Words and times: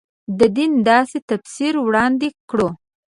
د 0.39 0.41
دین 0.57 0.71
داسې 0.89 1.17
تفسیر 1.29 1.73
وړاندې 1.87 2.29
کړو. 2.49 2.69